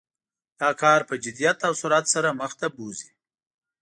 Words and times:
دا 0.59 0.69
کار 0.81 0.99
په 1.09 1.15
جدیت 1.23 1.57
او 1.67 1.73
سرعت 1.81 2.05
سره 2.13 2.29
مخ 2.39 2.51
ته 2.59 2.67
بوزي. 2.75 3.09